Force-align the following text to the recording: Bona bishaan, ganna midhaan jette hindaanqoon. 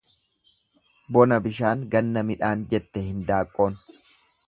Bona 1.17 1.37
bishaan, 1.49 1.85
ganna 1.93 2.25
midhaan 2.33 2.67
jette 2.75 3.07
hindaanqoon. 3.13 3.83